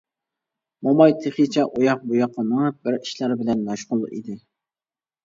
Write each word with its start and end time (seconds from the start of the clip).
موماي 0.85 1.11
تېخىچە 1.25 1.65
ئۇياق-بۇياققا 1.79 2.45
مېڭىپ 2.53 2.79
بىر 2.87 2.97
ئىشلار 2.97 3.37
بىلەن 3.43 3.63
مەشغۇل 3.69 4.03
ئىدى. 4.09 4.39